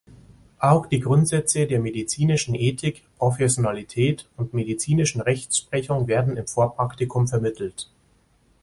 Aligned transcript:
Auch 0.57 0.87
die 0.87 0.99
Grundsätze 0.99 1.67
der 1.67 1.79
medizinischen 1.79 2.55
Ethik, 2.55 3.03
Professionalität 3.19 4.27
und 4.35 4.51
medizinischen 4.51 5.21
Rechtsprechung 5.21 6.07
werden 6.07 6.37
im 6.37 6.47
Vorpraktikum 6.47 7.27
vermittelt. 7.27 7.87